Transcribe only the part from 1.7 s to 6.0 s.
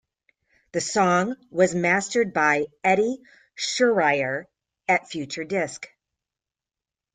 mastered by Eddy Schreyer at Future Disc.